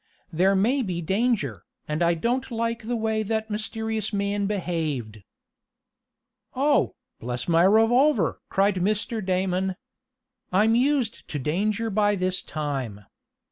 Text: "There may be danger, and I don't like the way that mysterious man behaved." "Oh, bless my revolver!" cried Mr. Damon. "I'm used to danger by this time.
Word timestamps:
"There 0.33 0.55
may 0.55 0.81
be 0.81 0.99
danger, 0.99 1.63
and 1.87 2.01
I 2.01 2.15
don't 2.15 2.49
like 2.49 2.87
the 2.87 2.95
way 2.95 3.21
that 3.21 3.51
mysterious 3.51 4.11
man 4.11 4.47
behaved." 4.47 5.21
"Oh, 6.55 6.95
bless 7.19 7.47
my 7.47 7.65
revolver!" 7.65 8.39
cried 8.49 8.77
Mr. 8.77 9.23
Damon. 9.23 9.75
"I'm 10.51 10.73
used 10.73 11.27
to 11.27 11.37
danger 11.37 11.91
by 11.91 12.15
this 12.15 12.41
time. 12.41 13.05